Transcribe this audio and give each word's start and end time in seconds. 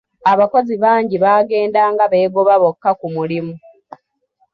Abakozi 0.31 0.73
bangi 0.83 1.15
baagendanga 1.23 2.03
beegoba 2.11 2.53
bokka 2.61 2.91
ku 2.99 3.07
mulimu. 3.15 3.55